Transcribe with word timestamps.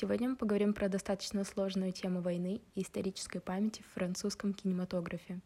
Сегодня 0.00 0.28
мы 0.28 0.36
поговорим 0.36 0.74
про 0.74 0.88
достаточно 0.88 1.42
сложную 1.42 1.90
тему 1.90 2.20
войны 2.20 2.60
и 2.76 2.82
исторической 2.82 3.40
памяти 3.40 3.82
в 3.82 3.94
французском 3.94 4.54
кинематографе. 4.54 5.40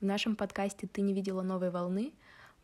В 0.00 0.04
нашем 0.04 0.34
подкасте 0.34 0.88
«Ты 0.88 1.02
не 1.02 1.14
видела 1.14 1.42
новой 1.42 1.70
волны» 1.70 2.12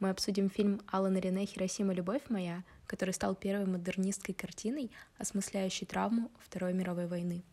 мы 0.01 0.11
обсудим 0.11 0.51
фильм 0.51 0.81
Алана 0.89 1.19
Рене 1.19 1.47
«Хиросима. 1.47 1.93
Любовь 1.93 2.23
моя», 2.29 2.65
который 2.89 3.15
стал 3.15 3.37
первой 3.37 3.67
модернистской 3.67 4.35
картиной, 4.35 4.91
осмысляющей 5.17 5.87
травму 5.87 6.33
Второй 6.41 6.73
мировой 6.73 7.07
войны. 7.07 7.45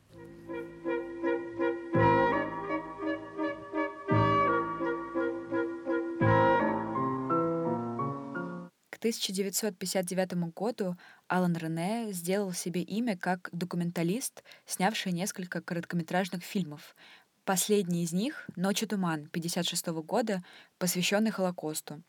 1959 9.05 10.51
году 10.55 10.97
Алан 11.27 11.55
Рене 11.55 12.11
сделал 12.11 12.51
себе 12.54 12.81
имя 12.81 13.15
как 13.15 13.50
документалист, 13.51 14.43
снявший 14.65 15.11
несколько 15.11 15.61
короткометражных 15.61 16.43
фильмов. 16.43 16.96
Последний 17.43 18.04
из 18.04 18.13
них— 18.13 18.49
«Ночь 18.55 18.82
и 18.82 18.87
туман» 18.87 19.27
1956 19.29 19.87
года, 20.04 20.43
посвященный 20.79 21.29
Холокосту. 21.29 22.01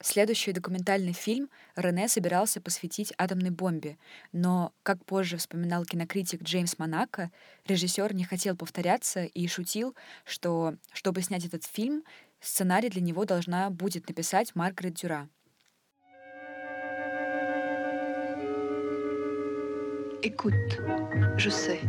Следующий 0.00 0.50
документальный 0.50 1.12
фильм 1.12 1.48
Рене 1.76 2.08
собирался 2.08 2.60
посвятить 2.60 3.14
атомной 3.16 3.50
бомбе, 3.50 3.96
но, 4.32 4.72
как 4.82 5.04
позже 5.04 5.36
вспоминал 5.36 5.84
кинокритик 5.84 6.42
Джеймс 6.42 6.78
Монако, 6.78 7.30
режиссер 7.68 8.12
не 8.12 8.24
хотел 8.24 8.56
повторяться 8.56 9.22
и 9.22 9.46
шутил, 9.46 9.94
что, 10.24 10.74
чтобы 10.92 11.22
снять 11.22 11.44
этот 11.44 11.64
фильм, 11.64 12.02
сценарий 12.40 12.88
для 12.88 13.02
него 13.02 13.24
должна 13.24 13.70
будет 13.70 14.08
написать 14.08 14.56
Маргарет 14.56 14.94
Дюра. 14.94 15.28
Écoute, 20.24 20.78
je 21.36 21.50
sais, 21.50 21.80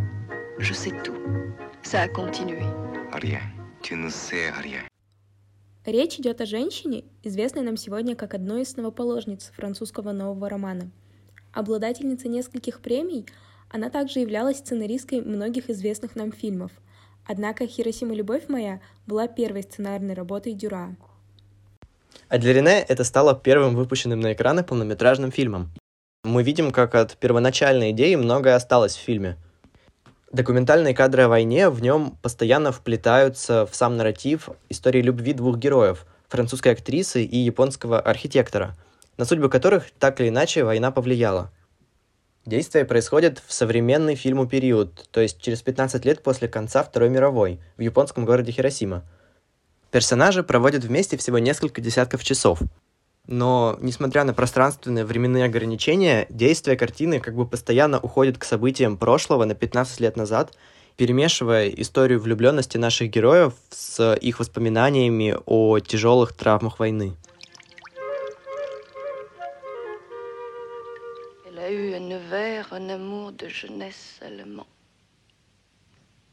je 0.58 0.74
sais 0.74 0.92
tout. 1.04 1.16
Ça 1.84 2.02
a 2.02 2.08
continué. 2.08 2.64
Rien, 3.12 3.42
tu 3.84 3.96
ne 3.96 4.10
sais 4.10 4.50
rien. 4.50 4.82
Речь 5.86 6.18
идет 6.18 6.42
о 6.42 6.48
женщине, 6.48 7.04
известной 7.22 7.62
нам 7.62 7.78
сегодня 7.78 8.16
как 8.16 8.34
одной 8.34 8.64
из 8.64 8.70
основоположниц 8.70 9.52
французского 9.56 10.14
нового 10.14 10.50
романа. 10.50 10.90
Обладательница 11.52 12.28
нескольких 12.28 12.82
премий, 12.82 13.28
она 13.70 13.92
также 13.92 14.22
являлась 14.22 14.58
сценаристкой 14.58 15.22
многих 15.22 15.70
известных 15.70 16.16
нам 16.16 16.32
фильмов. 16.32 16.72
Однако 17.28 17.68
«Хиросима. 17.68 18.16
Любовь 18.16 18.46
моя» 18.48 18.82
была 19.06 19.28
первой 19.28 19.62
сценарной 19.62 20.16
работой 20.16 20.54
Дюра. 20.54 20.96
А 22.30 22.40
для 22.40 22.54
Рене 22.54 22.82
это 22.82 23.04
стало 23.04 23.36
первым 23.36 23.76
выпущенным 23.76 24.22
на 24.22 24.34
экраны 24.34 24.64
полнометражным 24.64 25.32
фильмом. 25.32 25.70
Мы 26.24 26.44
видим, 26.44 26.72
как 26.72 26.96
от 26.96 27.18
первоначальной 27.18 27.92
идеи 27.92 28.16
многое 28.16 28.56
осталось 28.56 28.96
в 28.96 29.00
фильме– 29.00 29.38
Документальные 30.34 30.96
кадры 30.96 31.22
о 31.22 31.28
войне 31.28 31.70
в 31.70 31.80
нем 31.84 32.18
постоянно 32.24 32.72
вплетаются 32.72 33.68
в 33.68 33.76
сам 33.76 33.98
нарратив 33.98 34.50
истории 34.68 35.00
любви 35.00 35.34
двух 35.34 35.60
героев– 35.60 36.08
французской 36.28 36.70
актрисы 36.70 37.24
и 37.24 37.38
японского 37.38 38.00
архитектора, 38.00 38.76
на 39.18 39.26
судьбы 39.26 39.48
которых 39.48 39.92
так 40.00 40.20
или 40.20 40.30
иначе 40.30 40.64
война 40.64 40.90
повлияла. 40.90 41.52
Действие 42.48 42.84
происходит 42.84 43.44
в 43.46 43.54
современный 43.54 44.16
фильму 44.16 44.48
период, 44.48 45.08
то 45.12 45.22
есть 45.22 45.40
через 45.40 45.62
15 45.62 46.04
лет 46.04 46.24
после 46.24 46.48
конца 46.48 46.82
Второй 46.82 47.10
мировой, 47.10 47.60
в 47.78 47.82
японском 47.82 48.26
городе 48.26 48.52
Хиросима. 48.52 49.04
Персонажи 49.92 50.42
проводят 50.42 50.84
вместе 50.84 51.16
всего 51.16 51.38
несколько 51.38 51.80
десятков 51.80 52.24
часов– 52.24 52.60
но, 53.28 53.78
несмотря 53.80 54.26
на 54.26 54.34
пространственные 54.34 55.06
временные 55.06 55.46
ограничения, 55.46 56.28
действие 56.30 56.76
картины 56.76 57.22
как 57.22 57.36
бы 57.36 57.48
постоянно 57.48 58.00
уходит 58.00 58.38
к 58.38 58.44
событиям 58.44 58.98
прошлого 58.98 59.46
на 59.46 59.56
15 59.56 60.02
лет 60.02 60.18
назад, 60.18 60.58
перемешивая 60.98 61.70
историю 61.70 62.20
влюбленности 62.20 62.78
наших 62.78 63.10
героев 63.10 63.54
с 63.70 64.14
их 64.16 64.40
воспоминаниями 64.40 65.38
о 65.46 65.80
тяжелых 65.80 66.34
травмах 66.34 66.80
войны. 66.80 67.14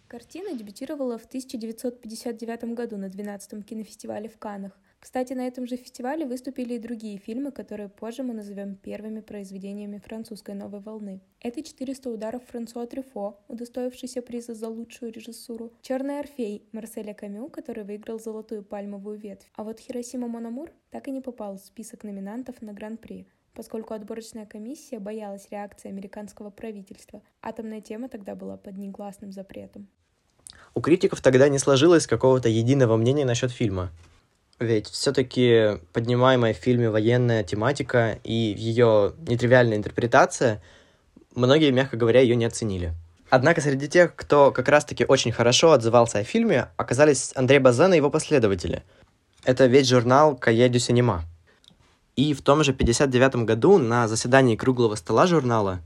Картина 0.09 0.55
дебютировала 0.55 1.19
в 1.19 1.27
1959 1.27 2.65
году 2.75 2.97
на 2.97 3.05
12-м 3.05 3.63
кинофестивале 3.63 4.29
в 4.29 4.39
Каннах– 4.39 4.73
кстати, 5.01 5.33
на 5.33 5.47
этом 5.47 5.67
же 5.67 5.77
фестивале 5.77 6.27
выступили 6.27 6.75
и 6.75 6.79
другие 6.79 7.17
фильмы, 7.17 7.53
которые 7.53 7.89
позже 7.89 8.23
мы 8.23 8.35
назовем 8.35 8.77
первыми 8.77 9.21
произведениями 9.21 9.99
французской 9.99 10.55
новой 10.55 10.81
волны. 10.81 11.23
Это 11.41 11.61
«400 11.61 12.13
ударов 12.13 12.43
Франсуа 12.49 12.87
Трюфо», 12.87 13.41
удостоившийся 13.49 14.21
приза 14.21 14.55
за 14.55 14.69
лучшую 14.69 15.11
режиссуру, 15.11 15.73
«Черный 15.81 16.21
Орфей» 16.21 16.69
Марселя 16.73 17.15
Камю, 17.15 17.49
который 17.49 17.85
выиграл 17.85 18.21
золотую 18.21 18.63
пальмовую 18.63 19.19
ветвь. 19.19 19.51
А 19.55 19.65
вот 19.65 19.81
«Хиросима 19.81 20.29
Мономур» 20.29 20.71
так 20.91 21.09
и 21.09 21.13
не 21.13 21.23
попал 21.23 21.57
в 21.57 21.61
список 21.61 22.05
номинантов 22.05 22.61
на 22.61 22.75
Гран-при, 22.75 23.27
поскольку 23.55 23.95
отборочная 23.95 24.45
комиссия 24.45 24.99
боялась 24.99 25.49
реакции 25.51 25.89
американского 25.89 26.51
правительства. 26.51 27.23
Атомная 27.41 27.81
тема 27.81 28.11
тогда 28.11 28.35
была 28.35 28.59
под 28.59 28.77
негласным 28.77 29.33
запретом. 29.33 29.89
У 30.75 30.83
критиков 30.83 31.23
тогда 31.23 31.49
не 31.49 31.59
сложилось 31.59 32.07
какого-то 32.07 32.51
единого 32.51 32.97
мнения 32.99 33.25
насчет 33.25 33.51
фильма. 33.51 33.91
Ведь 34.61 34.89
все-таки 34.89 35.81
поднимаемая 35.95 36.53
в 36.53 36.59
фильме 36.59 36.91
военная 36.91 37.43
тематика 37.43 38.19
и 38.25 38.35
ее 38.35 39.15
нетривиальная 39.27 39.79
интерпретация, 39.79 40.63
многие, 41.35 41.71
мягко 41.71 41.97
говоря, 41.97 42.21
ее 42.21 42.37
не 42.37 42.45
оценили. 42.45 42.93
Однако 43.31 43.63
среди 43.63 43.89
тех, 43.89 44.15
кто 44.15 44.53
как 44.53 44.69
раз-таки 44.69 45.07
очень 45.07 45.33
хорошо 45.33 45.73
отзывался 45.73 46.19
о 46.19 46.25
фильме, 46.25 46.69
оказались 46.77 47.33
Андрей 47.37 47.59
Базен 47.59 47.95
и 47.95 47.97
его 47.97 48.11
последователи. 48.11 48.83
Это 49.45 49.65
ведь 49.65 49.89
журнал 49.89 50.37
«Кае 50.37 50.69
дю 50.69 50.79
Синема». 50.79 51.25
И 52.17 52.35
в 52.35 52.43
том 52.43 52.63
же 52.63 52.75
59 52.75 53.47
году 53.47 53.79
на 53.79 54.09
заседании 54.09 54.57
круглого 54.57 54.95
стола 54.95 55.27
журнала 55.27 55.81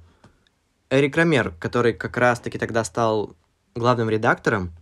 Эрик 0.91 1.17
Ромер, 1.17 1.55
который 1.61 1.93
как 1.93 2.17
раз-таки 2.17 2.59
тогда 2.59 2.83
стал 2.83 3.37
главным 3.77 4.11
редактором, 4.11 4.73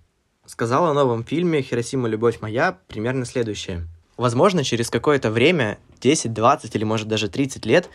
сказал 0.47 0.87
о 0.87 0.95
новом 0.95 1.25
фильме 1.25 1.63
«Хиросима. 1.63 2.09
Любовь 2.09 2.41
моя» 2.41 2.79
примерно 2.89 3.25
следующее. 3.25 3.87
Возможно, 4.17 4.65
через 4.65 4.91
какое-то 4.91 5.31
время, 5.31 5.79
10, 6.01 6.33
20 6.33 6.75
или 6.75 6.85
может 6.85 7.09
даже 7.09 7.29
30 7.29 7.65
лет, 7.67 7.89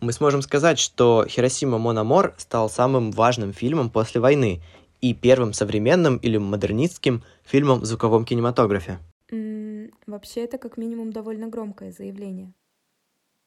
мы 0.00 0.12
сможем 0.12 0.42
сказать, 0.42 0.78
что 0.78 1.26
«Хиросима. 1.28 1.78
Мономор» 1.78 2.34
стал 2.38 2.70
самым 2.70 3.10
важным 3.10 3.52
фильмом 3.52 3.90
после 3.90 4.20
войны 4.20 4.62
и 5.00 5.14
первым 5.14 5.52
современным 5.52 6.16
или 6.16 6.38
модернистским 6.38 7.22
фильмом 7.44 7.80
в 7.80 7.84
звуковом 7.84 8.24
кинематографе. 8.24 8.98
Mm, 9.30 9.92
вообще, 10.06 10.44
это 10.44 10.58
как 10.58 10.76
минимум 10.76 11.12
довольно 11.12 11.48
громкое 11.48 11.92
заявление. 11.92 12.52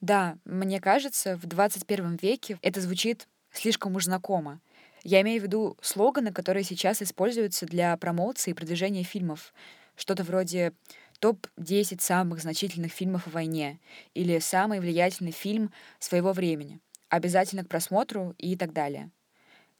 Да, 0.02 0.38
мне 0.46 0.82
кажется, 0.82 1.38
в 1.38 1.46
21 1.46 2.18
веке 2.22 2.60
это 2.62 2.82
звучит 2.82 3.28
слишком 3.52 3.96
уж 3.96 4.06
знакомо. 4.06 4.60
Я 5.04 5.22
имею 5.22 5.42
в 5.42 5.44
виду 5.44 5.78
слоганы, 5.82 6.32
которые 6.32 6.64
сейчас 6.64 7.02
используются 7.02 7.66
для 7.66 7.96
промоуции 7.98 8.52
и 8.52 8.54
продвижения 8.54 9.04
фильмов. 9.04 9.54
Что-то 9.98 10.24
вроде 10.24 10.74
«топ-10 11.20 12.02
самых 12.02 12.42
значительных 12.42 12.94
фильмов 12.94 13.28
о 13.28 13.30
войне» 13.30 13.80
или 14.14 14.40
«самый 14.40 14.80
влиятельный 14.80 15.34
фильм 15.34 15.74
своего 16.00 16.32
времени», 16.32 16.80
«обязательно 17.10 17.66
к 17.66 17.68
просмотру» 17.68 18.34
и 18.38 18.56
так 18.56 18.72
далее. 18.72 19.12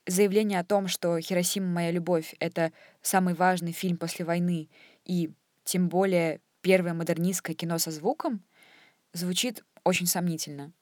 Заявление 0.06 0.60
о 0.60 0.66
том, 0.66 0.90
что 0.90 1.18
«Хиросима. 1.20 1.68
Моя 1.68 1.92
любовь»— 1.92 2.36
это 2.40 2.74
самый 3.02 3.34
важный 3.34 3.72
фильм 3.72 3.96
после 3.98 4.26
войны 4.26 4.70
и, 5.06 5.32
тем 5.64 5.88
более, 5.88 6.42
первое 6.60 6.94
модернистское 6.94 7.56
кино 7.56 7.78
со 7.78 7.92
звуком, 7.92 8.44
звучит 9.14 9.64
очень 9.86 10.06
сомнительно. 10.06 10.74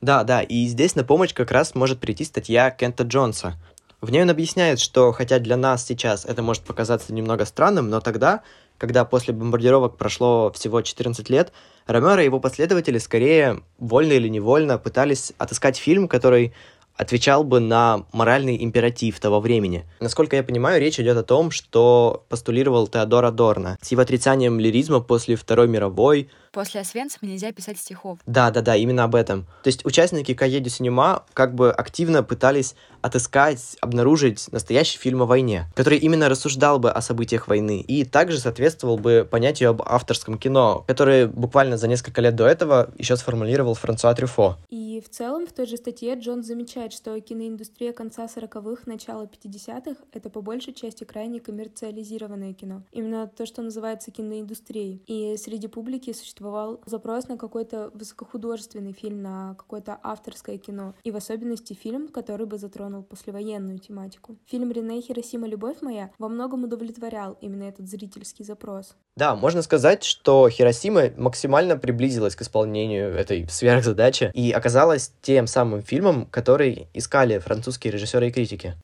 Да, 0.00 0.24
да, 0.24 0.42
и 0.42 0.66
здесь 0.66 0.94
на 0.94 1.04
помощь 1.04 1.32
как 1.32 1.50
раз 1.50 1.74
может 1.74 2.00
прийти 2.00 2.24
статья 2.24 2.70
Кента 2.70 3.04
Джонса. 3.04 3.54
В 4.00 4.10
ней 4.10 4.22
он 4.22 4.30
объясняет, 4.30 4.78
что 4.78 5.10
хотя 5.12 5.38
для 5.38 5.56
нас 5.56 5.84
сейчас 5.84 6.26
это 6.26 6.42
может 6.42 6.62
показаться 6.64 7.14
немного 7.14 7.46
странным, 7.46 7.88
но 7.88 8.00
тогда, 8.00 8.42
когда 8.76 9.06
после 9.06 9.32
бомбардировок 9.32 9.96
прошло 9.96 10.52
всего 10.52 10.82
14 10.82 11.30
лет, 11.30 11.52
Ромеро 11.86 12.20
и 12.20 12.26
его 12.26 12.38
последователи 12.38 12.98
скорее, 12.98 13.62
вольно 13.78 14.12
или 14.12 14.28
невольно, 14.28 14.76
пытались 14.76 15.32
отыскать 15.38 15.78
фильм, 15.78 16.08
который 16.08 16.52
отвечал 16.96 17.44
бы 17.44 17.60
на 17.60 18.04
моральный 18.12 18.62
императив 18.62 19.18
того 19.20 19.40
времени. 19.40 19.84
Насколько 20.00 20.36
я 20.36 20.42
понимаю, 20.42 20.80
речь 20.80 20.98
идет 20.98 21.16
о 21.16 21.22
том, 21.22 21.50
что 21.50 22.24
постулировал 22.28 22.86
Теодор 22.86 23.24
Адорно 23.24 23.78
с 23.80 23.90
его 23.90 24.02
отрицанием 24.02 24.58
лиризма 24.58 25.00
после 25.00 25.36
Второй 25.36 25.68
мировой. 25.68 26.28
После 26.52 26.80
Освенцима 26.80 27.30
нельзя 27.30 27.52
писать 27.52 27.78
стихов. 27.78 28.18
Да, 28.26 28.50
да, 28.50 28.62
да, 28.62 28.76
именно 28.76 29.04
об 29.04 29.14
этом. 29.14 29.44
То 29.62 29.68
есть 29.68 29.84
участники 29.84 30.32
Каеди 30.32 30.68
Синема 30.68 31.24
как 31.34 31.54
бы 31.54 31.70
активно 31.70 32.22
пытались 32.22 32.74
отыскать, 33.02 33.76
обнаружить 33.80 34.50
настоящий 34.52 34.98
фильм 34.98 35.22
о 35.22 35.26
войне, 35.26 35.66
который 35.74 35.98
именно 35.98 36.28
рассуждал 36.28 36.78
бы 36.78 36.90
о 36.90 37.02
событиях 37.02 37.48
войны 37.48 37.80
и 37.80 38.04
также 38.04 38.38
соответствовал 38.38 38.98
бы 38.98 39.28
понятию 39.30 39.70
об 39.70 39.82
авторском 39.82 40.38
кино, 40.38 40.84
которое 40.86 41.26
буквально 41.26 41.76
за 41.76 41.88
несколько 41.88 42.20
лет 42.20 42.34
до 42.34 42.46
этого 42.46 42.90
еще 42.96 43.16
сформулировал 43.16 43.74
Франсуа 43.74 44.14
Трюфо. 44.14 44.56
И 44.70 44.85
в 45.00 45.08
целом 45.08 45.46
в 45.46 45.52
той 45.52 45.66
же 45.66 45.76
статье 45.76 46.14
Джон 46.14 46.42
замечает, 46.42 46.92
что 46.92 47.20
киноиндустрия 47.20 47.92
конца 47.92 48.26
40-х, 48.26 48.82
начала 48.86 49.24
50-х— 49.24 49.96
это 50.12 50.30
по 50.30 50.40
большей 50.40 50.72
части 50.72 51.04
крайне 51.04 51.40
коммерциализированное 51.40 52.52
кино. 52.54 52.82
Именно 52.92 53.26
то, 53.26 53.46
что 53.46 53.62
называется 53.62 54.10
киноиндустрией. 54.10 55.02
И 55.06 55.36
среди 55.36 55.68
публики 55.68 56.12
существовал 56.12 56.80
запрос 56.86 57.28
на 57.28 57.36
какой-то 57.36 57.90
высокохудожественный 57.94 58.92
фильм, 58.92 59.22
на 59.22 59.54
какое-то 59.54 59.98
авторское 60.02 60.58
кино. 60.58 60.94
И 61.04 61.10
в 61.10 61.16
особенности 61.16 61.72
фильм, 61.74 62.08
который 62.08 62.46
бы 62.46 62.58
затронул 62.58 63.02
послевоенную 63.02 63.78
тематику. 63.78 64.36
Фильм 64.46 64.72
Рене 64.72 65.00
«Хиросима. 65.00 65.46
Любовь 65.46 65.82
моя» 65.82 66.10
во 66.18 66.28
многом 66.28 66.64
удовлетворял 66.64 67.36
именно 67.40 67.64
этот 67.64 67.88
зрительский 67.88 68.44
запрос. 68.44 68.94
Да, 69.16 69.34
можно 69.34 69.62
сказать, 69.62 70.04
что 70.04 70.48
Хиросима 70.48 71.10
максимально 71.16 71.76
приблизилась 71.76 72.36
к 72.36 72.42
исполнению 72.42 73.14
этой 73.14 73.48
сверхзадачи 73.48 74.30
и 74.34 74.52
оказалась 74.52 74.85
тем 75.22 75.46
самым 75.46 75.82
фильмом, 75.82 76.26
который 76.26 76.88
искали 76.94 77.38
французские 77.38 77.92
режиссеры 77.92 78.28
и 78.28 78.32
критики. 78.32 78.74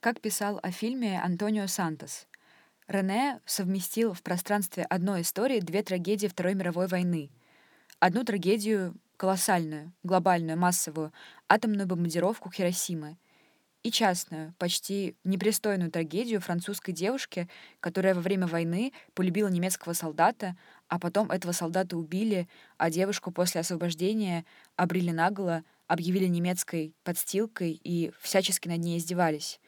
Как 0.00 0.20
писал 0.20 0.60
о 0.62 0.70
фильме 0.70 1.20
Антонио 1.20 1.66
Сантос, 1.66 2.26
Рене 2.86 3.40
совместил 3.44 4.14
в 4.14 4.22
пространстве 4.22 4.84
одной 4.84 5.22
истории 5.22 5.60
две 5.60 5.82
трагедии 5.82 6.26
Второй 6.26 6.54
мировой 6.54 6.86
войны. 6.86 7.30
Одну 7.98 8.24
трагедию 8.24 8.94
колоссальную, 9.16 9.92
глобальную, 10.04 10.56
массовую, 10.56 11.12
атомную 11.48 11.86
бомбардировку 11.86 12.50
Хиросимы— 12.50 13.18
и 13.82 13.90
частную, 13.90 14.54
почти 14.58 15.16
непристойную 15.24 15.90
трагедию 15.90 16.40
французской 16.40 16.92
девушки, 16.92 17.48
которая 17.80 18.14
во 18.14 18.20
время 18.20 18.46
войны 18.46 18.92
полюбила 19.14 19.48
немецкого 19.48 19.92
солдата, 19.92 20.56
а 20.88 20.98
потом 20.98 21.30
этого 21.30 21.52
солдата 21.52 21.96
убили, 21.96 22.48
а 22.76 22.90
девушку 22.90 23.30
после 23.30 23.60
освобождения 23.60 24.44
обрили 24.76 25.10
наголо, 25.10 25.62
объявили 25.86 26.26
немецкой 26.26 26.94
подстилкой 27.04 27.80
и 27.82 28.12
всячески 28.20 28.68
над 28.68 28.78
ней 28.78 28.98
издевались. 28.98 29.60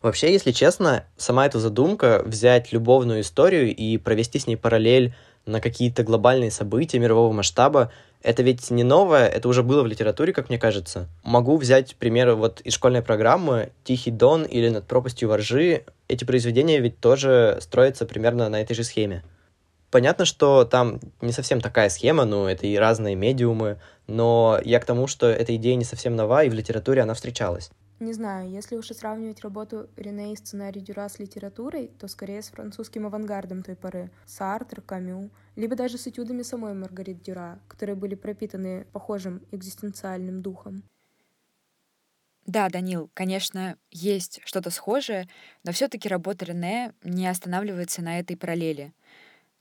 Вообще, 0.00 0.32
если 0.32 0.50
честно, 0.50 1.06
сама 1.16 1.46
эта 1.46 1.60
задумка 1.60 2.22
взять 2.26 2.72
любовную 2.72 3.20
историю 3.20 3.74
и 3.74 3.98
провести 3.98 4.38
с 4.38 4.46
ней 4.46 4.56
параллель 4.56 5.14
на 5.46 5.60
какие-то 5.60 6.02
глобальные 6.02 6.50
события 6.50 6.98
мирового 6.98 7.32
масштаба, 7.32 7.92
это 8.22 8.42
ведь 8.42 8.70
не 8.70 8.84
новое, 8.84 9.26
это 9.26 9.48
уже 9.48 9.62
было 9.62 9.82
в 9.82 9.86
литературе, 9.86 10.32
как 10.32 10.48
мне 10.48 10.58
кажется. 10.58 11.08
Могу 11.24 11.56
взять 11.56 11.96
примеры 11.96 12.34
вот 12.34 12.60
из 12.60 12.74
школьной 12.74 13.02
программы 13.02 13.70
«Тихий 13.84 14.12
дон» 14.12 14.44
или 14.44 14.68
«Над 14.68 14.86
пропастью 14.86 15.28
воржи». 15.28 15.84
Эти 16.08 16.24
произведения 16.24 16.78
ведь 16.78 17.00
тоже 17.00 17.58
строятся 17.60 18.06
примерно 18.06 18.48
на 18.48 18.60
этой 18.60 18.74
же 18.74 18.84
схеме. 18.84 19.24
Понятно, 19.92 20.24
что 20.24 20.64
там 20.64 21.00
не 21.20 21.32
совсем 21.32 21.60
такая 21.60 21.90
схема, 21.90 22.24
ну, 22.24 22.46
это 22.46 22.66
и 22.66 22.76
разные 22.76 23.14
медиумы, 23.14 23.78
но 24.06 24.58
я 24.64 24.80
к 24.80 24.86
тому, 24.86 25.06
что 25.06 25.26
эта 25.26 25.54
идея 25.56 25.76
не 25.76 25.84
совсем 25.84 26.16
нова, 26.16 26.44
и 26.44 26.48
в 26.48 26.54
литературе 26.54 27.02
она 27.02 27.12
встречалась. 27.12 27.70
Не 28.00 28.14
знаю, 28.14 28.50
если 28.50 28.76
уж 28.76 28.90
и 28.90 28.94
сравнивать 28.94 29.42
работу 29.42 29.90
Рене 29.96 30.32
и 30.32 30.36
сценарий 30.36 30.80
Дюра 30.80 31.10
с 31.10 31.18
литературой, 31.18 31.90
то 31.98 32.08
скорее 32.08 32.40
с 32.40 32.48
французским 32.48 33.04
авангардом 33.04 33.62
той 33.62 33.76
поры. 33.76 34.10
Сартр, 34.24 34.80
Камю, 34.80 35.30
либо 35.56 35.76
даже 35.76 35.98
с 35.98 36.06
этюдами 36.06 36.40
самой 36.40 36.72
Маргарит 36.72 37.20
Дюра, 37.20 37.60
которые 37.68 37.94
были 37.94 38.14
пропитаны 38.14 38.86
похожим 38.92 39.42
экзистенциальным 39.52 40.40
духом. 40.40 40.84
Да, 42.46 42.68
Данил, 42.70 43.10
конечно, 43.14 43.76
есть 43.90 44.40
что-то 44.44 44.70
схожее, 44.70 45.28
но 45.64 45.70
все-таки 45.72 46.08
работа 46.08 46.46
Рене 46.46 46.92
не 47.04 47.28
останавливается 47.28 48.02
на 48.02 48.18
этой 48.18 48.36
параллели. 48.36 48.94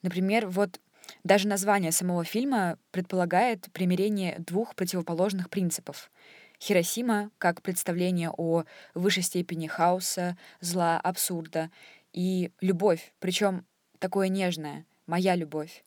Например, 0.01 0.47
вот 0.47 0.79
даже 1.23 1.47
название 1.47 1.91
самого 1.91 2.23
фильма 2.23 2.77
предполагает 2.91 3.71
примирение 3.73 4.35
двух 4.39 4.75
противоположных 4.75 5.49
принципов— 5.49 6.11
Хиросима 6.61 7.31
как 7.39 7.63
представление 7.63 8.29
о 8.29 8.65
высшей 8.93 9.23
степени 9.23 9.65
хаоса, 9.65 10.37
зла, 10.59 10.99
абсурда 10.99 11.71
и 12.13 12.51
любовь, 12.61 13.13
причем 13.19 13.65
такое 13.97 14.27
нежное, 14.27 14.85
моя 15.07 15.35
любовь. 15.35 15.83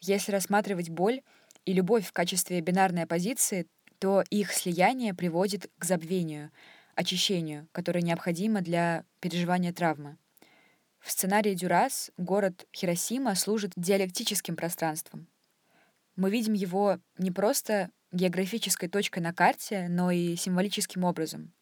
Если 0.00 0.32
рассматривать 0.32 0.88
боль 0.88 1.20
и 1.66 1.74
любовь 1.74 2.06
в 2.06 2.12
качестве 2.12 2.62
бинарной 2.62 3.02
оппозиции, 3.02 3.66
то 3.98 4.24
их 4.30 4.52
слияние 4.54 5.12
приводит 5.12 5.70
к 5.78 5.84
забвению, 5.84 6.50
очищению, 6.94 7.68
которое 7.72 8.00
необходимо 8.00 8.62
для 8.62 9.04
переживания 9.20 9.72
травмы. 9.72 10.16
В 11.06 11.12
сценарии 11.12 11.54
Дюрас 11.54 12.10
город 12.16 12.66
Хиросима 12.74 13.36
служит 13.36 13.70
диалектическим 13.76 14.56
пространством. 14.56 15.28
Мы 16.16 16.32
видим 16.32 16.52
его 16.52 16.98
не 17.16 17.30
просто 17.30 17.90
географической 18.10 18.88
точкой 18.88 19.20
на 19.20 19.32
карте, 19.32 19.86
но 19.88 20.10
и 20.10 20.34
символическим 20.34 21.04
образом. 21.04 21.52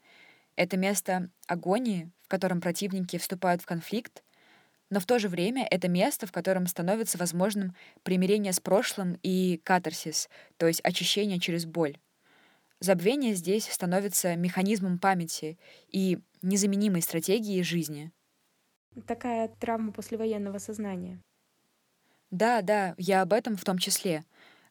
Это 0.57 0.79
место 0.79 1.29
агонии, 1.47 2.11
в 2.23 2.29
котором 2.29 2.63
противники 2.63 3.19
вступают 3.19 3.61
в 3.61 3.67
конфликт, 3.67 4.25
но 4.89 4.99
в 4.99 5.05
то 5.05 5.19
же 5.19 5.29
время 5.29 5.69
это 5.71 5.89
место, 5.89 6.27
в 6.27 6.33
котором 6.33 6.67
становится 6.67 7.19
возможным 7.19 7.77
примирение 8.03 8.55
с 8.55 8.61
прошлым 8.61 9.19
и 9.23 9.61
катарсис, 9.63 10.31
то 10.57 10.67
есть 10.67 10.81
очищение 10.83 11.39
через 11.39 11.67
боль. 11.67 11.99
Забвение 12.81 13.35
здесь 13.35 13.71
становится 13.71 14.37
механизмом 14.37 14.99
памяти 14.99 15.59
и 15.89 16.19
незаменимой 16.41 17.03
стратегией 17.03 17.63
жизни. 17.63 18.11
Такая 19.07 19.49
травма 19.49 19.93
послевоенного 19.93 20.59
сознания. 20.59 21.21
Да, 22.31 22.63
да, 22.63 22.95
я 22.99 23.23
об 23.23 23.33
этом 23.33 23.57
в 23.57 23.65
том 23.65 23.79
числе. 23.79 24.25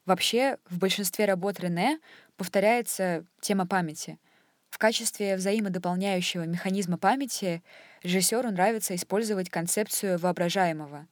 Вообще, 0.05 0.57
в 0.69 0.79
большинстве 0.79 1.25
работ 1.25 1.59
Рене 1.59 1.99
повторяется 2.35 3.25
тема 3.39 3.65
памяти. 3.65 4.19
В 4.69 4.77
качестве 4.77 5.37
взаимодополняющего 5.37 6.43
механизма 6.43 6.97
памяти 6.97 7.63
режиссеру 8.01 8.49
нравится 8.51 8.95
использовать 8.95 9.49
концепцию 9.49 10.17
воображаемого. 10.17 11.07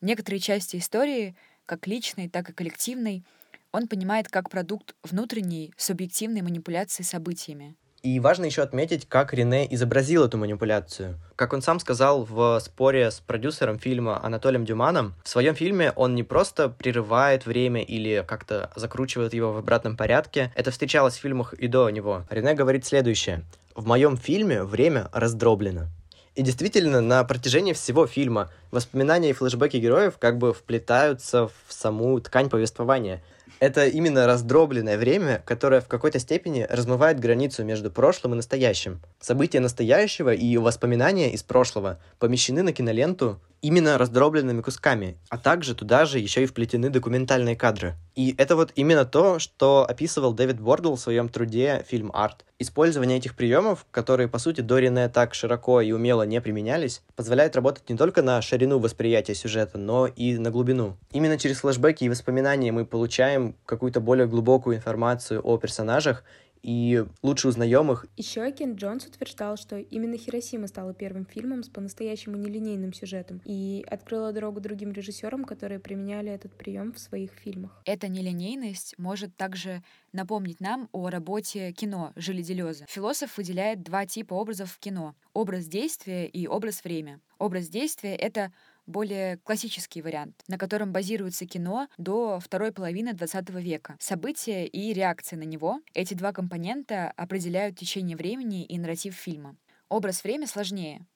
Некоторые 0.00 0.40
части 0.40 0.76
истории, 0.76 1.36
как 1.64 1.86
личной, 1.86 2.28
так 2.28 2.50
и 2.50 2.52
коллективной, 2.52 3.24
он 3.72 3.88
понимает 3.88 4.28
как 4.28 4.50
продукт 4.50 4.94
внутренней, 5.02 5.72
субъективной 5.76 6.42
манипуляции 6.42 7.02
событиями. 7.02 7.76
И 8.04 8.20
важно 8.20 8.44
еще 8.44 8.60
отметить, 8.60 9.08
как 9.08 9.32
Рене 9.32 9.66
изобразил 9.74 10.26
эту 10.26 10.36
манипуляцию. 10.36 11.18
Как 11.36 11.54
он 11.54 11.62
сам 11.62 11.80
сказал 11.80 12.26
в 12.26 12.60
споре 12.60 13.10
с 13.10 13.20
продюсером 13.20 13.78
фильма 13.78 14.22
Анатолием 14.22 14.66
Дюманом, 14.66 15.14
в 15.24 15.28
своем 15.30 15.54
фильме 15.54 15.90
он 15.96 16.14
не 16.14 16.22
просто 16.22 16.68
прерывает 16.68 17.46
время 17.46 17.80
или 17.80 18.22
как-то 18.28 18.70
закручивает 18.76 19.32
его 19.32 19.54
в 19.54 19.56
обратном 19.56 19.96
порядке, 19.96 20.52
это 20.54 20.70
встречалось 20.70 21.14
в 21.14 21.20
фильмах 21.20 21.54
и 21.54 21.66
до 21.66 21.88
него. 21.88 22.26
Рене 22.28 22.52
говорит 22.52 22.84
следующее. 22.84 23.42
В 23.74 23.86
моем 23.86 24.18
фильме 24.18 24.64
время 24.64 25.08
раздроблено. 25.10 25.86
И 26.34 26.42
действительно, 26.42 27.00
на 27.00 27.24
протяжении 27.24 27.72
всего 27.72 28.06
фильма 28.06 28.50
воспоминания 28.74 29.30
и 29.30 29.32
флешбеки 29.32 29.78
героев 29.78 30.18
как 30.18 30.36
бы 30.36 30.52
вплетаются 30.52 31.48
в 31.48 31.72
саму 31.72 32.20
ткань 32.20 32.50
повествования— 32.50 33.22
это 33.60 33.86
именно 33.86 34.26
раздробленное 34.26 34.98
время, 34.98 35.42
которое 35.44 35.80
в 35.80 35.88
какой-то 35.88 36.18
степени 36.18 36.66
размывает 36.68 37.20
границу 37.20 37.64
между 37.64 37.90
прошлым 37.90 38.34
и 38.34 38.36
настоящим. 38.36 39.00
События 39.20 39.60
настоящего 39.60 40.34
и 40.34 40.56
воспоминания 40.56 41.32
из 41.32 41.42
прошлого 41.42 41.98
помещены 42.18 42.62
на 42.62 42.72
киноленту 42.72 43.40
именно 43.62 43.96
раздробленными 43.96 44.60
кусками, 44.60 45.16
а 45.30 45.38
также 45.38 45.74
туда 45.74 46.04
же 46.04 46.18
еще 46.18 46.42
и 46.42 46.46
вплетены 46.46 46.90
документальные 46.90 47.56
кадры. 47.56 47.94
И 48.14 48.34
это 48.36 48.56
вот 48.56 48.72
именно 48.74 49.06
то, 49.06 49.38
что 49.38 49.86
описывал 49.88 50.34
Дэвид 50.34 50.60
Бордл 50.60 50.96
в 50.96 51.00
своем 51.00 51.30
труде 51.30 51.82
«Фильм 51.88 52.10
Арт». 52.12 52.44
Использование 52.58 53.16
этих 53.16 53.34
приемов, 53.34 53.86
которые, 53.90 54.28
по 54.28 54.38
сути, 54.38 54.60
до 54.60 54.78
Рене 54.78 55.08
так 55.08 55.32
широко 55.32 55.80
и 55.80 55.92
умело 55.92 56.24
не 56.24 56.40
применялись, 56.42 57.02
позволяет 57.16 57.56
работать 57.56 57.88
не 57.88 57.96
только 57.96 58.20
на 58.20 58.42
ширину 58.64 58.78
восприятия 58.78 59.34
сюжета, 59.34 59.76
но 59.76 60.06
и 60.06 60.38
на 60.38 60.50
глубину. 60.50 60.96
Именно 61.12 61.36
через 61.38 61.58
флешбеки 61.58 62.04
и 62.04 62.08
воспоминания 62.08 62.72
мы 62.72 62.86
получаем 62.86 63.56
какую-то 63.66 64.00
более 64.00 64.26
глубокую 64.26 64.76
информацию 64.76 65.42
о 65.44 65.58
персонажах 65.58 66.24
и 66.64 67.04
лучше 67.22 67.48
узнаем 67.48 67.92
их. 67.92 68.06
Еще 68.16 68.50
Кен 68.50 68.74
Джонс 68.74 69.06
утверждал, 69.06 69.56
что 69.58 69.76
именно 69.76 70.16
Хиросима 70.16 70.66
стала 70.66 70.94
первым 70.94 71.26
фильмом 71.26 71.62
с 71.62 71.68
по-настоящему 71.68 72.36
нелинейным 72.36 72.94
сюжетом 72.94 73.42
и 73.44 73.84
открыла 73.88 74.32
дорогу 74.32 74.60
другим 74.60 74.92
режиссерам, 74.92 75.44
которые 75.44 75.78
применяли 75.78 76.32
этот 76.32 76.56
прием 76.56 76.94
в 76.94 76.98
своих 76.98 77.32
фильмах. 77.32 77.82
Эта 77.84 78.08
нелинейность 78.08 78.94
может 78.96 79.36
также 79.36 79.82
напомнить 80.12 80.60
нам 80.60 80.88
о 80.92 81.10
работе 81.10 81.72
кино 81.72 82.12
Жили 82.16 82.40
Делеза. 82.40 82.86
Философ 82.88 83.36
выделяет 83.36 83.82
два 83.82 84.06
типа 84.06 84.32
образов 84.32 84.72
в 84.72 84.78
кино— 84.78 85.14
образ 85.34 85.66
действия 85.66 86.26
и 86.26 86.46
образ 86.46 86.82
время. 86.82 87.20
Образ 87.38 87.68
действия— 87.68 88.14
это 88.16 88.52
более 88.86 89.38
классический 89.38 90.02
вариант, 90.02 90.42
на 90.48 90.58
котором 90.58 90.92
базируется 90.92 91.46
кино 91.46 91.88
до 91.98 92.40
второй 92.40 92.72
половины 92.72 93.10
XX 93.10 93.60
века. 93.60 93.96
События 93.98 94.66
и 94.66 94.92
реакции 94.92 95.36
на 95.36 95.44
него— 95.44 95.80
эти 95.94 96.14
два 96.14 96.32
компонента 96.32 97.10
определяют 97.16 97.78
течение 97.78 98.16
времени 98.16 98.64
и 98.64 98.78
нарратив 98.78 99.14
фильма. 99.14 99.56
Образ 99.88 100.24
время 100.24 100.46
сложнее. 100.46 101.06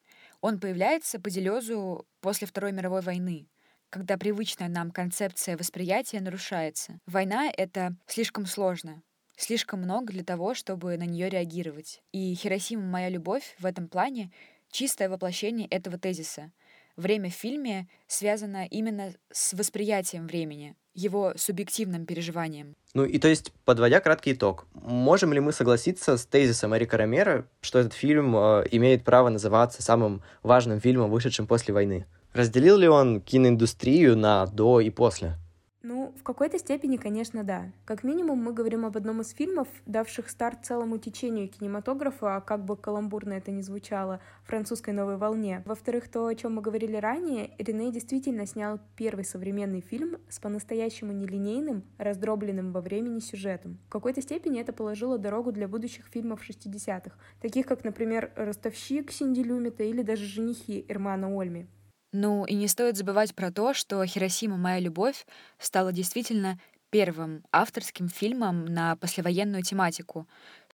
Он 0.40 0.60
появляется 0.60 1.20
по 1.20 1.30
Делезу 1.30 2.06
после 2.20 2.46
Второй 2.46 2.72
мировой 2.72 3.00
войны, 3.00 3.48
когда 3.90 4.16
привычная 4.16 4.68
нам 4.68 4.90
концепция 4.90 5.56
восприятия 5.56 6.20
нарушается. 6.20 7.00
Война— 7.06 7.50
это 7.56 7.96
слишком 8.06 8.46
сложно, 8.46 9.02
слишком 9.36 9.80
много 9.80 10.12
для 10.12 10.24
того, 10.24 10.54
чтобы 10.54 10.96
на 10.96 11.04
нее 11.04 11.28
реагировать. 11.28 12.02
И 12.12 12.34
«Хиросима. 12.34 12.82
Моя 12.82 13.08
любовь» 13.08 13.56
в 13.58 13.66
этом 13.66 13.88
плане— 13.88 14.30
чистое 14.70 15.08
воплощение 15.08 15.66
этого 15.68 15.98
тезиса. 15.98 16.52
Время 16.98 17.30
в 17.30 17.34
фильме 17.34 17.86
связано 18.08 18.66
именно 18.66 19.12
с 19.30 19.52
восприятием 19.52 20.26
времени, 20.26 20.74
его 20.94 21.32
субъективным 21.36 22.06
переживанием. 22.06 22.74
Ну 22.92 23.04
и 23.04 23.20
то 23.20 23.28
есть, 23.28 23.52
подводя 23.64 24.00
краткий 24.00 24.32
итог, 24.32 24.66
можем 24.74 25.32
ли 25.32 25.38
мы 25.38 25.52
согласиться 25.52 26.16
с 26.16 26.26
тезисом 26.26 26.76
Эрика 26.76 26.96
Ромера, 26.96 27.46
что 27.60 27.78
этот 27.78 27.92
фильм 27.92 28.34
э, 28.36 28.64
имеет 28.72 29.04
право 29.04 29.28
называться 29.28 29.80
самым 29.80 30.22
важным 30.42 30.80
фильмом, 30.80 31.12
вышедшим 31.12 31.46
после 31.46 31.72
войны? 31.72 32.04
Разделил 32.32 32.76
ли 32.76 32.88
он 32.88 33.20
киноиндустрию 33.20 34.16
на 34.16 34.46
до 34.46 34.80
и 34.80 34.90
после? 34.90 35.36
Ну, 35.82 36.12
в 36.18 36.24
какой-то 36.24 36.58
степени, 36.58 36.96
конечно, 36.96 37.44
да. 37.44 37.70
Как 37.84 38.02
минимум, 38.02 38.42
мы 38.42 38.52
говорим 38.52 38.84
об 38.84 38.96
одном 38.96 39.20
из 39.20 39.30
фильмов, 39.30 39.68
давших 39.86 40.28
старт 40.28 40.64
целому 40.64 40.98
течению 40.98 41.48
кинематографа, 41.48 42.36
а 42.36 42.40
как 42.40 42.64
бы 42.64 42.76
каламбурно 42.76 43.34
это 43.34 43.52
ни 43.52 43.60
звучало, 43.60 44.20
французской 44.42 44.90
новой 44.90 45.18
волне. 45.18 45.62
Во-вторых, 45.66 46.08
то, 46.08 46.26
о 46.26 46.34
чем 46.34 46.56
мы 46.56 46.62
говорили 46.62 46.96
ранее, 46.96 47.52
Рене 47.58 47.92
действительно 47.92 48.44
снял 48.44 48.80
первый 48.96 49.24
современный 49.24 49.80
фильм 49.80 50.16
с 50.28 50.40
по-настоящему 50.40 51.12
нелинейным, 51.12 51.84
раздробленным 51.96 52.72
во 52.72 52.80
времени 52.80 53.20
сюжетом. 53.20 53.78
В 53.86 53.90
какой-то 53.90 54.20
степени 54.20 54.60
это 54.60 54.72
положило 54.72 55.16
дорогу 55.16 55.52
для 55.52 55.68
будущих 55.68 56.06
фильмов 56.06 56.40
60-х, 56.42 57.16
таких 57.40 57.66
как, 57.66 57.84
например, 57.84 58.32
«Ростовщик» 58.34 59.12
Синди 59.12 59.42
Люмита 59.42 59.84
или 59.84 60.02
даже 60.02 60.24
«Женихи» 60.24 60.84
Эрмана 60.88 61.32
Ольми. 61.32 61.68
Ну 62.12 62.44
и 62.46 62.54
не 62.54 62.68
стоит 62.68 62.96
забывать 62.96 63.34
про 63.34 63.52
то, 63.52 63.74
что 63.74 64.04
«Хиросима. 64.04 64.56
Моя 64.56 64.80
любовь» 64.80 65.26
стала 65.58 65.92
действительно 65.92 66.58
первым 66.90 67.44
авторским 67.52 68.08
фильмом 68.08 68.64
на 68.64 68.96
послевоенную 68.96 69.62
тематику, 69.62 70.26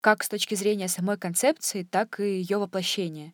как 0.02 0.24
с 0.24 0.30
точки 0.30 0.56
зрения 0.56 0.90
самой 0.90 1.18
концепции, 1.18 1.84
так 1.84 2.20
и 2.20 2.40
ее 2.40 2.58
воплощения. 2.58 3.34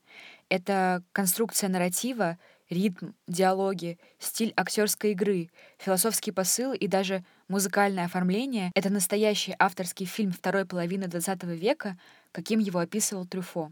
Это 0.49 1.03
конструкция 1.11 1.69
нарратива, 1.69 2.37
ритм, 2.69 3.11
диалоги, 3.27 3.97
стиль 4.19 4.53
актерской 4.55 5.11
игры, 5.11 5.49
философский 5.79 6.31
посыл 6.31 6.73
и 6.73 6.87
даже 6.87 7.23
музыкальное 7.47 8.05
оформление— 8.05 8.71
это 8.75 8.91
настоящий 8.91 9.55
авторский 9.57 10.05
фильм 10.05 10.31
второй 10.31 10.65
половины 10.65 11.05
XX 11.05 11.55
века, 11.55 11.97
каким 12.31 12.59
его 12.59 12.79
описывал 12.79 13.25
Трюфо. 13.25 13.71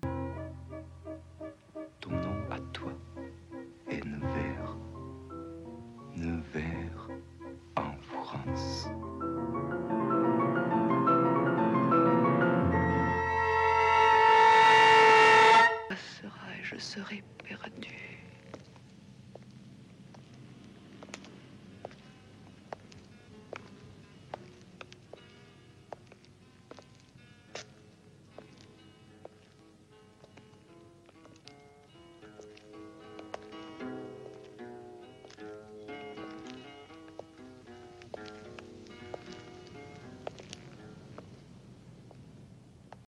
serai 16.96 17.22
perdue. 17.44 17.95